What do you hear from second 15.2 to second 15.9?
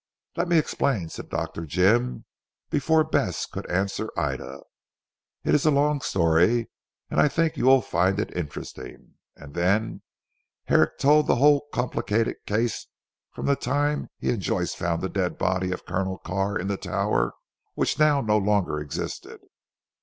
body of